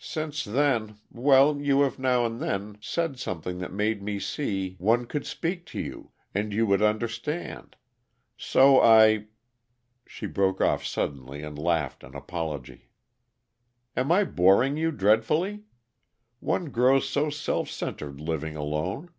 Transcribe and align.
Since 0.00 0.42
then 0.42 0.96
well, 1.12 1.60
you 1.60 1.82
have 1.82 1.96
now 1.96 2.26
and 2.26 2.40
then 2.42 2.76
said 2.80 3.20
something 3.20 3.58
that 3.58 3.72
made 3.72 4.02
me 4.02 4.18
see 4.18 4.74
one 4.80 5.06
could 5.06 5.24
speak 5.24 5.64
to 5.66 5.80
you, 5.80 6.10
and 6.34 6.52
you 6.52 6.66
would 6.66 6.82
understand. 6.82 7.76
So 8.36 8.80
I" 8.80 9.26
She 10.08 10.26
broke 10.26 10.60
off 10.60 10.84
suddenly 10.84 11.40
and 11.44 11.56
laughed 11.56 12.02
an 12.02 12.16
apology. 12.16 12.88
"Am 13.96 14.10
I 14.10 14.24
boring 14.24 14.76
you 14.76 14.90
dreadfully? 14.90 15.62
One 16.40 16.70
grows 16.70 17.08
so 17.08 17.30
self 17.30 17.70
centered 17.70 18.20
living 18.20 18.56
alone. 18.56 19.10